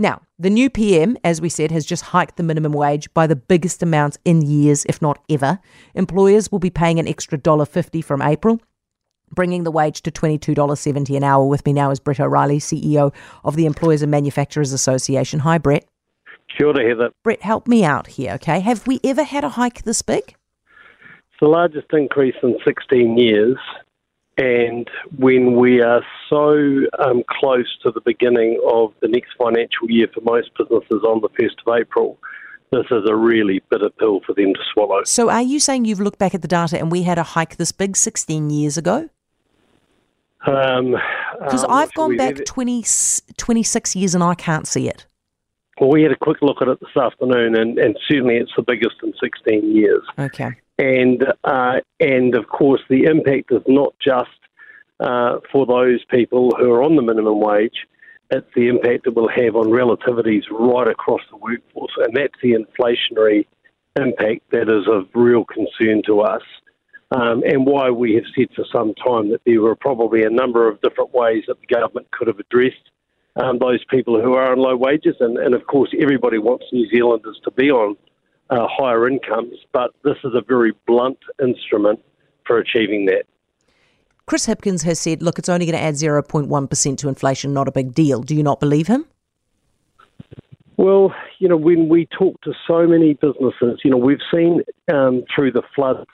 Now, 0.00 0.22
the 0.38 0.48
new 0.48 0.70
PM, 0.70 1.18
as 1.22 1.42
we 1.42 1.50
said, 1.50 1.70
has 1.70 1.84
just 1.84 2.04
hiked 2.04 2.38
the 2.38 2.42
minimum 2.42 2.72
wage 2.72 3.12
by 3.12 3.26
the 3.26 3.36
biggest 3.36 3.82
amounts 3.82 4.16
in 4.24 4.40
years, 4.40 4.86
if 4.86 5.02
not 5.02 5.22
ever. 5.28 5.58
Employers 5.94 6.50
will 6.50 6.58
be 6.58 6.70
paying 6.70 6.98
an 6.98 7.06
extra 7.06 7.36
$1.50 7.36 8.02
from 8.02 8.22
April 8.22 8.60
bringing 9.32 9.64
the 9.64 9.70
wage 9.70 10.02
to 10.02 10.10
$22.70 10.10 11.16
an 11.16 11.22
hour. 11.22 11.44
With 11.44 11.64
me 11.64 11.72
now 11.72 11.90
is 11.90 12.00
Brett 12.00 12.18
O'Riley, 12.18 12.58
CEO 12.58 13.12
of 13.44 13.56
the 13.56 13.66
Employers 13.66 14.02
and 14.02 14.10
Manufacturers 14.10 14.72
Association. 14.72 15.40
Hi, 15.40 15.58
Brett. 15.58 15.84
Sure 16.58 16.72
to 16.72 16.80
hear 16.80 16.96
that. 16.96 17.12
Brett, 17.22 17.42
help 17.42 17.68
me 17.68 17.84
out 17.84 18.08
here, 18.08 18.32
okay? 18.32 18.60
Have 18.60 18.86
we 18.86 19.00
ever 19.04 19.22
had 19.22 19.44
a 19.44 19.50
hike 19.50 19.82
this 19.82 20.02
big? 20.02 20.22
It's 20.26 21.40
the 21.40 21.46
largest 21.46 21.86
increase 21.92 22.34
in 22.42 22.56
16 22.64 23.18
years. 23.18 23.56
And 24.36 24.88
when 25.18 25.56
we 25.56 25.82
are 25.82 26.02
so 26.28 26.86
um, 26.98 27.22
close 27.28 27.76
to 27.82 27.90
the 27.90 28.00
beginning 28.00 28.60
of 28.72 28.94
the 29.00 29.08
next 29.08 29.32
financial 29.36 29.90
year 29.90 30.06
for 30.14 30.20
most 30.22 30.50
businesses 30.56 31.02
on 31.04 31.20
the 31.20 31.28
1st 31.30 31.66
of 31.66 31.80
April, 31.80 32.18
this 32.72 32.86
is 32.90 33.02
a 33.08 33.14
really 33.14 33.62
bitter 33.70 33.90
pill 33.90 34.20
for 34.24 34.32
them 34.32 34.54
to 34.54 34.60
swallow. 34.72 35.02
So, 35.04 35.28
are 35.28 35.42
you 35.42 35.58
saying 35.60 35.84
you've 35.84 36.00
looked 36.00 36.18
back 36.18 36.34
at 36.34 36.42
the 36.42 36.48
data 36.48 36.78
and 36.78 36.90
we 36.90 37.02
had 37.02 37.18
a 37.18 37.22
hike 37.22 37.56
this 37.56 37.72
big 37.72 37.96
16 37.96 38.48
years 38.50 38.78
ago? 38.78 39.10
Um, 40.46 40.96
because 41.42 41.64
um, 41.64 41.70
I've 41.70 41.92
gone 41.94 42.16
back 42.16 42.44
20, 42.46 42.84
26 43.36 43.96
years 43.96 44.14
and 44.14 44.24
I 44.24 44.34
can't 44.34 44.66
see 44.66 44.88
it. 44.88 45.06
Well, 45.80 45.90
we 45.90 46.02
had 46.02 46.12
a 46.12 46.16
quick 46.16 46.38
look 46.42 46.60
at 46.60 46.68
it 46.68 46.78
this 46.80 46.96
afternoon, 46.96 47.56
and, 47.56 47.78
and 47.78 47.98
certainly 48.06 48.36
it's 48.36 48.52
the 48.54 48.62
biggest 48.62 48.96
in 49.02 49.14
16 49.22 49.74
years. 49.74 50.02
Okay. 50.18 50.52
And 50.80 51.22
uh, 51.44 51.80
and 52.00 52.34
of 52.34 52.48
course, 52.48 52.80
the 52.88 53.04
impact 53.04 53.52
is 53.52 53.62
not 53.68 53.94
just 54.02 54.30
uh, 54.98 55.40
for 55.52 55.66
those 55.66 56.02
people 56.10 56.52
who 56.58 56.72
are 56.72 56.82
on 56.82 56.96
the 56.96 57.02
minimum 57.02 57.38
wage. 57.38 57.86
It's 58.30 58.46
the 58.54 58.68
impact 58.68 59.06
it 59.06 59.14
will 59.14 59.28
have 59.28 59.56
on 59.56 59.66
relativities 59.66 60.44
right 60.50 60.88
across 60.88 61.20
the 61.30 61.36
workforce, 61.36 61.92
and 61.98 62.16
that's 62.16 62.40
the 62.42 62.52
inflationary 62.54 63.46
impact 63.96 64.50
that 64.52 64.70
is 64.70 64.86
of 64.88 65.08
real 65.14 65.44
concern 65.44 66.00
to 66.06 66.20
us 66.20 66.42
um, 67.10 67.42
and 67.44 67.66
why 67.66 67.90
we 67.90 68.14
have 68.14 68.24
said 68.36 68.48
for 68.54 68.64
some 68.72 68.94
time 68.94 69.30
that 69.30 69.40
there 69.44 69.60
were 69.60 69.74
probably 69.74 70.22
a 70.22 70.30
number 70.30 70.68
of 70.68 70.80
different 70.80 71.12
ways 71.12 71.44
that 71.48 71.58
the 71.60 71.74
government 71.74 72.10
could 72.12 72.28
have 72.28 72.38
addressed 72.38 72.90
um, 73.36 73.58
those 73.58 73.84
people 73.90 74.20
who 74.20 74.34
are 74.34 74.52
on 74.52 74.58
low 74.58 74.76
wages. 74.76 75.16
And, 75.20 75.36
and, 75.38 75.54
of 75.54 75.66
course, 75.66 75.92
everybody 76.00 76.38
wants 76.38 76.66
New 76.72 76.88
Zealanders 76.88 77.40
to 77.44 77.50
be 77.50 77.70
on 77.70 77.96
uh, 78.50 78.66
higher 78.68 79.08
incomes, 79.08 79.54
but 79.72 79.92
this 80.04 80.16
is 80.24 80.32
a 80.34 80.42
very 80.46 80.72
blunt 80.86 81.18
instrument 81.42 82.00
for 82.46 82.58
achieving 82.58 83.06
that. 83.06 83.24
Chris 84.26 84.46
Hipkins 84.46 84.82
has 84.84 85.00
said, 85.00 85.22
look, 85.22 85.38
it's 85.38 85.48
only 85.48 85.66
going 85.66 85.76
to 85.76 85.82
add 85.82 85.94
0.1% 85.94 86.98
to 86.98 87.08
inflation, 87.08 87.52
not 87.52 87.66
a 87.66 87.72
big 87.72 87.94
deal. 87.94 88.22
Do 88.22 88.34
you 88.34 88.42
not 88.42 88.60
believe 88.60 88.86
him? 88.86 89.06
Well, 90.76 91.12
you 91.38 91.48
know, 91.48 91.56
when 91.56 91.88
we 91.88 92.06
talk 92.06 92.40
to 92.42 92.52
so 92.66 92.86
many 92.86 93.14
businesses, 93.14 93.80
you 93.84 93.90
know, 93.90 93.96
we've 93.96 94.22
seen 94.32 94.62
um, 94.92 95.24
through 95.34 95.52
the 95.52 95.62
floods 95.74 96.06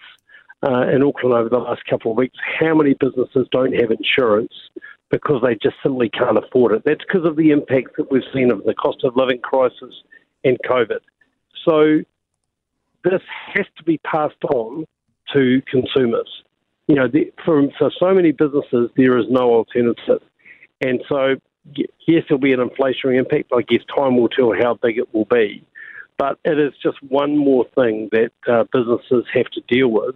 uh, 0.67 0.89
in 0.89 1.03
Auckland 1.03 1.35
over 1.35 1.49
the 1.49 1.59
last 1.59 1.83
couple 1.89 2.11
of 2.11 2.17
weeks 2.17 2.37
how 2.59 2.75
many 2.75 2.95
businesses 2.95 3.47
don't 3.53 3.75
have 3.75 3.91
insurance 3.91 4.53
because 5.11 5.41
they 5.43 5.55
just 5.55 5.77
simply 5.83 6.09
can't 6.09 6.39
afford 6.39 6.73
it. 6.73 6.83
That's 6.85 7.05
because 7.07 7.27
of 7.27 7.37
the 7.37 7.51
impact 7.51 7.97
that 7.97 8.11
we've 8.11 8.23
seen 8.35 8.51
of 8.51 8.65
the 8.65 8.75
cost 8.75 9.05
of 9.05 9.15
living 9.15 9.41
crisis 9.41 9.95
and 10.43 10.59
COVID. 10.69 11.01
So 11.65 12.01
this 13.07 13.23
has 13.55 13.67
to 13.77 13.85
be 13.85 13.99
passed 13.99 14.43
on 14.53 14.85
to 15.33 15.63
consumers. 15.71 16.43
You 16.89 16.97
know, 16.97 17.09
the, 17.09 17.33
for, 17.45 17.63
for 17.79 17.91
so 17.99 18.13
many 18.15 18.33
businesses, 18.33 18.91
there 18.97 19.17
is 19.19 19.27
no 19.31 19.55
alternative. 19.55 20.23
And 20.81 21.03
so, 21.09 21.37
yes, 21.75 22.25
there'll 22.29 22.41
be 22.41 22.53
an 22.53 22.61
inflationary 22.61 23.19
impact. 23.19 23.53
I 23.55 23.63
guess 23.63 23.83
time 23.97 24.17
will 24.17 24.29
tell 24.29 24.53
how 24.61 24.75
big 24.75 24.99
it 24.99 25.13
will 25.15 25.25
be. 25.25 25.65
But 26.19 26.39
it 26.45 26.59
is 26.59 26.73
just 26.83 27.03
one 27.03 27.37
more 27.37 27.67
thing 27.75 28.09
that 28.13 28.33
uh, 28.49 28.65
businesses 28.73 29.25
have 29.35 29.47
to 29.51 29.61
deal 29.69 29.89
with 29.89 30.15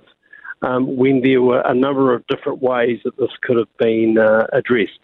um, 0.62 0.96
when 0.96 1.22
there 1.22 1.42
were 1.42 1.60
a 1.60 1.74
number 1.74 2.14
of 2.14 2.26
different 2.26 2.62
ways 2.62 3.00
that 3.04 3.16
this 3.18 3.30
could 3.42 3.58
have 3.58 3.76
been 3.78 4.16
uh, 4.18 4.46
addressed. 4.52 5.00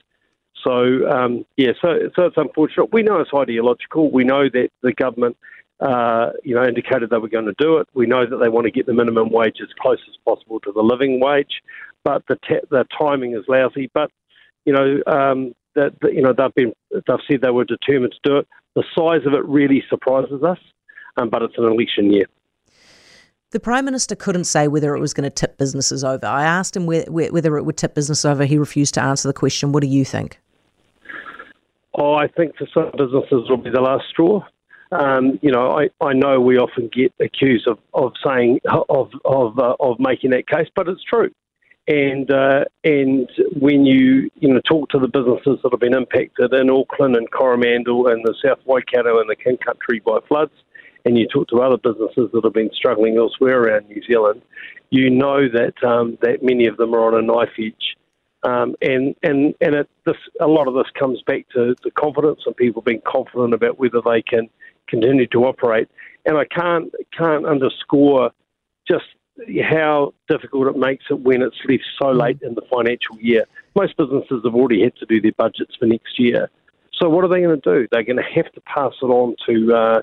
So, 0.65 1.09
um, 1.09 1.45
yeah, 1.57 1.73
so, 1.81 2.11
so 2.15 2.23
it's 2.27 2.37
unfortunate. 2.37 2.93
We 2.93 3.03
know 3.03 3.21
it's 3.21 3.31
ideological. 3.35 4.11
We 4.11 4.25
know 4.25 4.49
that 4.49 4.71
the 4.83 4.93
government, 4.93 5.37
uh, 5.81 6.31
you 6.43 6.55
know, 6.55 6.65
indicated 6.65 7.11
they 7.11 7.19
were 7.19 7.29
going 7.29 7.47
to 7.47 7.55
do 7.59 7.79
it. 7.79 7.89
We 7.95 8.07
know 8.07 8.25
that 8.25 8.39
they 8.39 8.49
want 8.49 8.65
to 8.65 8.71
get 8.71 8.87
the 8.87 8.95
minimum 8.95 9.31
wage 9.31 9.59
as 9.63 9.69
close 9.81 9.99
as 10.09 10.17
possible 10.25 10.61
to 10.61 10.73
the 10.73 10.83
living 10.83 11.21
wage, 11.21 11.63
but 12.05 12.23
the, 12.29 12.37
ta- 12.37 12.67
the 12.71 12.87
timing 12.99 13.35
is 13.35 13.45
lousy. 13.49 13.91
But, 13.93 14.11
you 14.65 14.73
know, 14.73 15.01
um, 15.07 15.55
that, 15.77 15.93
you 16.03 16.23
know 16.23 16.33
they've 16.33 16.55
been 16.55 16.73
they've 16.91 17.21
said 17.31 17.43
they 17.43 17.51
were 17.51 17.65
determined 17.65 18.13
to 18.13 18.29
do 18.29 18.39
it. 18.39 18.49
The 18.75 18.85
size 18.95 19.27
of 19.27 19.35
it 19.35 19.45
really 19.45 19.85
surprises 19.89 20.43
us, 20.43 20.59
um, 21.17 21.31
but 21.31 21.43
it's 21.43 21.55
an 21.57 21.65
election 21.65 22.13
year. 22.13 22.27
The 23.53 23.61
Prime 23.61 23.85
Minister 23.85 24.17
couldn't 24.17 24.45
say 24.45 24.67
whether 24.67 24.97
it 24.97 25.01
was 25.01 25.15
going 25.15 25.25
to 25.25 25.31
tip 25.31 25.57
businesses 25.57 26.03
over. 26.03 26.27
I 26.27 26.45
asked 26.45 26.77
him 26.77 26.85
whether 26.85 27.57
it 27.57 27.65
would 27.65 27.77
tip 27.77 27.95
business 27.95 28.25
over. 28.25 28.45
He 28.45 28.59
refused 28.59 28.95
to 28.95 29.03
answer 29.03 29.29
the 29.29 29.33
question. 29.33 29.73
What 29.73 29.83
do 29.83 29.87
you 29.87 30.05
think? 30.05 30.41
Oh, 31.95 32.15
I 32.15 32.27
think 32.27 32.57
for 32.57 32.67
some 32.75 32.91
businesses 32.99 33.49
will 33.49 33.57
be 33.57 33.71
the 33.71 33.81
last 33.81 34.05
straw. 34.11 34.45
Um, 34.93 35.39
you 35.43 35.51
know, 35.51 35.79
I, 35.79 35.89
I 36.05 36.13
know 36.13 36.41
we 36.41 36.59
often 36.59 36.89
get 36.93 37.13
accused 37.21 37.67
of, 37.67 37.79
of 37.93 38.13
saying 38.25 38.61
of 38.89 39.11
of 39.25 39.59
uh, 39.59 39.75
of 39.81 39.99
making 39.99 40.31
that 40.31 40.49
case, 40.49 40.69
but 40.75 40.89
it's 40.89 41.03
true. 41.03 41.31
And 41.89 42.31
uh, 42.31 42.65
and 42.85 43.29
when 43.59 43.85
you 43.85 44.31
you 44.37 44.53
know 44.53 44.61
talk 44.61 44.89
to 44.91 44.99
the 44.99 45.09
businesses 45.09 45.59
that 45.63 45.73
have 45.73 45.81
been 45.81 45.95
impacted 45.95 46.53
in 46.53 46.71
Auckland 46.71 47.17
and 47.17 47.31
Coromandel 47.31 48.09
and 48.09 48.25
the 48.25 48.35
South 48.45 48.61
Waikato 48.65 49.21
and 49.21 49.29
the 49.29 49.37
King 49.37 49.57
Country 49.59 50.01
by 50.05 50.19
floods, 50.29 50.55
and 51.05 51.19
you 51.19 51.27
talk 51.27 51.49
to 51.49 51.63
other 51.63 51.79
businesses 51.79 52.31
that 52.33 52.45
have 52.45 52.53
been 52.53 52.71
struggling 52.73 53.17
elsewhere 53.17 53.63
around 53.63 53.89
New 53.89 54.03
Zealand, 54.07 54.43
you 54.91 55.11
know 55.11 55.49
that 55.49 55.75
um, 55.85 56.19
that 56.23 56.43
many 56.43 56.67
of 56.67 56.77
them 56.77 56.95
are 56.95 57.07
on 57.07 57.15
a 57.15 57.23
knife 57.23 57.53
edge. 57.59 57.97
Um, 58.43 58.77
and 58.81 59.17
and 59.25 59.55
and 59.61 59.75
it, 59.75 59.89
this, 60.05 60.17
a 60.41 60.47
lot 60.47 60.69
of 60.69 60.75
this 60.75 60.91
comes 60.97 61.21
back 61.23 61.49
to, 61.55 61.75
to 61.75 61.91
confidence 61.93 62.41
and 62.47 62.57
people 62.57 62.83
being 62.83 63.03
confident 63.05 63.55
about 63.55 63.79
whether 63.79 64.01
they 64.01 64.23
can 64.23 64.49
continue 64.89 65.27
to 65.29 65.45
operate. 65.45 65.89
And 66.25 66.37
I 66.37 66.45
can't 66.45 66.93
can't 67.17 67.47
underscore 67.47 68.31
just 68.89 69.05
how 69.63 70.15
difficult 70.29 70.69
it 70.69 70.77
makes 70.77 71.05
it 71.11 71.21
when 71.21 71.43
it's 71.43 71.57
left 71.69 71.85
so 71.99 72.07
mm. 72.07 72.21
late 72.21 72.39
in 72.43 72.55
the 72.55 72.63
financial 72.73 73.19
year. 73.21 73.45
Most 73.75 73.97
businesses 73.97 74.43
have 74.45 74.55
already 74.55 74.83
had 74.83 74.97
to 74.97 75.07
do 75.07 75.21
their 75.21 75.33
budgets 75.33 75.77
for 75.79 75.87
next 75.87 76.19
year. 76.19 76.51
So 76.99 77.09
what 77.09 77.25
are 77.25 77.29
they 77.29 77.43
going 77.43 77.61
to 77.61 77.81
do? 77.81 77.89
They're 77.91 78.05
going 78.05 78.17
to 78.17 78.23
have 78.23 78.51
to 78.53 78.61
pass 78.63 78.93
it 79.03 79.07
on 79.07 79.37
to 79.47 79.75
uh, 79.75 80.01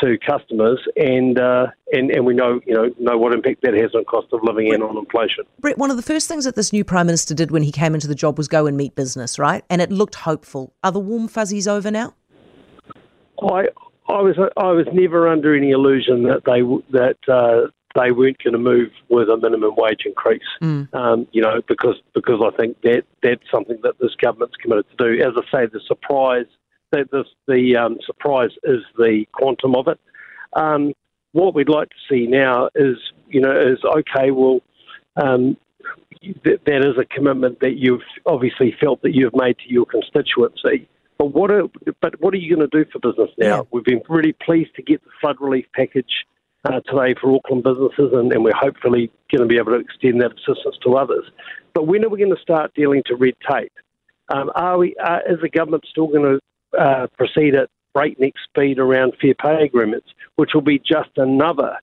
to 0.00 0.18
customers, 0.18 0.80
and 0.96 1.38
uh, 1.38 1.68
and 1.92 2.10
and 2.10 2.26
we 2.26 2.34
know 2.34 2.60
you 2.66 2.74
know 2.74 2.90
know 2.98 3.16
what 3.16 3.32
impact 3.32 3.62
that 3.62 3.74
has 3.74 3.94
on 3.94 4.04
cost 4.04 4.26
of 4.32 4.42
living 4.42 4.74
and 4.74 4.82
on 4.82 4.96
inflation. 4.96 5.44
Brett, 5.60 5.78
one 5.78 5.90
of 5.90 5.96
the 5.96 6.02
first 6.02 6.26
things 6.26 6.44
that 6.44 6.56
this 6.56 6.72
new 6.72 6.84
prime 6.84 7.06
minister 7.06 7.34
did 7.34 7.52
when 7.52 7.62
he 7.62 7.70
came 7.70 7.94
into 7.94 8.08
the 8.08 8.14
job 8.14 8.36
was 8.36 8.48
go 8.48 8.66
and 8.66 8.76
meet 8.76 8.96
business, 8.96 9.38
right? 9.38 9.64
And 9.70 9.80
it 9.80 9.92
looked 9.92 10.16
hopeful. 10.16 10.74
Are 10.82 10.90
the 10.90 10.98
warm 10.98 11.28
fuzzies 11.28 11.68
over 11.68 11.92
now? 11.92 12.14
I 13.40 13.68
I 14.08 14.20
was 14.20 14.36
I 14.56 14.72
was 14.72 14.86
never 14.92 15.28
under 15.28 15.54
any 15.54 15.70
illusion 15.70 16.24
that 16.24 16.44
they 16.44 16.60
that 16.98 17.16
uh, 17.28 17.70
they 17.94 18.10
weren't 18.10 18.42
going 18.42 18.52
to 18.52 18.58
move 18.58 18.90
with 19.08 19.28
a 19.28 19.36
minimum 19.36 19.74
wage 19.76 20.02
increase. 20.04 20.42
Mm. 20.60 20.92
Um, 20.94 21.26
you 21.32 21.42
know, 21.42 21.62
because 21.66 21.96
because 22.14 22.42
I 22.44 22.54
think 22.56 22.80
that 22.82 23.04
that's 23.22 23.50
something 23.50 23.78
that 23.82 23.94
this 23.98 24.14
government's 24.20 24.56
committed 24.56 24.86
to 24.90 24.96
do. 24.96 25.22
As 25.22 25.32
I 25.36 25.50
say, 25.50 25.66
the 25.66 25.80
surprise 25.86 26.46
the, 26.94 27.08
the, 27.10 27.52
the 27.52 27.76
um, 27.76 27.98
surprise 28.04 28.50
is 28.62 28.82
the 28.96 29.24
quantum 29.32 29.74
of 29.74 29.88
it. 29.88 29.98
Um, 30.54 30.92
what 31.32 31.54
we'd 31.54 31.68
like 31.68 31.88
to 31.90 31.96
see 32.08 32.26
now 32.26 32.68
is, 32.74 32.96
you 33.28 33.40
know, 33.40 33.50
is 33.50 33.78
okay. 33.84 34.30
Well, 34.30 34.60
um, 35.16 35.56
th- 36.22 36.60
that 36.64 36.84
is 36.84 36.96
a 36.98 37.04
commitment 37.04 37.60
that 37.60 37.76
you've 37.76 38.02
obviously 38.26 38.74
felt 38.80 39.02
that 39.02 39.14
you've 39.14 39.34
made 39.34 39.58
to 39.58 39.72
your 39.72 39.86
constituency. 39.86 40.88
But 41.18 41.26
what 41.26 41.50
are, 41.50 41.64
but 42.00 42.20
what 42.20 42.34
are 42.34 42.38
you 42.38 42.54
going 42.56 42.68
to 42.68 42.84
do 42.84 42.90
for 42.90 42.98
business 42.98 43.30
now? 43.38 43.46
Yeah. 43.46 43.62
We've 43.70 43.84
been 43.84 44.02
really 44.08 44.32
pleased 44.32 44.74
to 44.76 44.82
get 44.82 45.02
the 45.04 45.10
flood 45.20 45.36
relief 45.40 45.66
package 45.74 46.26
uh, 46.64 46.80
today 46.80 47.14
for 47.20 47.34
Auckland 47.34 47.62
businesses, 47.62 48.12
and, 48.12 48.32
and, 48.32 48.42
we're 48.42 48.52
hopefully 48.54 49.10
going 49.30 49.42
to 49.42 49.46
be 49.46 49.58
able 49.58 49.72
to 49.72 49.78
extend 49.78 50.20
that 50.22 50.32
assistance 50.32 50.76
to 50.82 50.96
others. 50.96 51.24
But 51.74 51.86
when 51.86 52.04
are 52.04 52.08
we 52.08 52.18
going 52.18 52.34
to 52.34 52.40
start 52.40 52.72
dealing 52.74 53.02
to 53.06 53.16
red 53.16 53.34
tape? 53.48 53.72
Um, 54.32 54.50
are 54.54 54.78
we? 54.78 54.96
Uh, 54.96 55.18
is 55.28 55.40
the 55.42 55.50
government 55.50 55.84
still 55.90 56.06
going 56.06 56.38
to 56.38 56.80
uh, 56.80 57.06
proceed 57.18 57.54
at 57.54 57.68
breakneck 57.92 58.32
speed 58.42 58.78
around 58.78 59.14
fair 59.20 59.34
pay 59.34 59.64
agreements, 59.64 60.08
which 60.36 60.50
will 60.54 60.62
be 60.62 60.78
just 60.78 61.10
another 61.16 61.76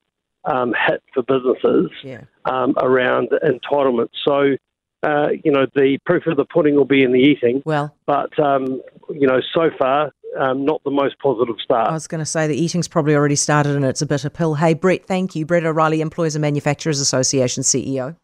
um, 0.46 0.74
hit 0.88 1.04
for 1.14 1.24
businesses 1.24 1.92
yeah. 2.04 2.22
um, 2.46 2.74
around 2.82 3.30
entitlement. 3.44 4.10
So, 4.26 4.58
uh, 5.04 5.30
you 5.44 5.52
know, 5.52 5.66
the 5.76 5.98
proof 6.06 6.28
of 6.28 6.38
the 6.38 6.46
pudding 6.46 6.76
will 6.76 6.86
be 6.86 7.04
in 7.04 7.12
the 7.12 7.20
eating. 7.20 7.62
Well, 7.66 7.96
but 8.06 8.38
um, 8.40 8.82
you 9.10 9.28
know, 9.28 9.42
so 9.54 9.70
far. 9.78 10.12
Um, 10.40 10.64
not 10.64 10.82
the 10.86 10.92
most 10.92 11.20
positive 11.20 11.58
start. 11.62 11.90
I 11.90 11.92
was 11.92 12.08
going 12.08 12.20
to 12.20 12.26
say 12.26 12.48
the 12.48 12.56
eating's 12.56 12.88
probably 12.88 13.16
already 13.16 13.36
started 13.36 13.76
and 13.76 13.84
it's 13.84 14.02
a 14.02 14.06
bitter 14.06 14.30
pill. 14.30 14.54
Hey, 14.56 14.74
Brett, 14.74 15.06
thank 15.06 15.36
you. 15.36 15.46
Brett 15.46 15.66
O'Riley, 15.66 16.00
Employers 16.00 16.36
and 16.36 16.42
Manufacturers 16.42 17.02
Association 17.02 17.64
CEO. 17.64 18.16